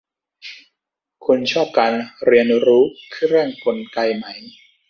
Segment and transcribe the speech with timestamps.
[1.25, 1.93] คุณชอบการ
[2.25, 4.25] เรียนรู้ด้วยเครื่องกลไกไหม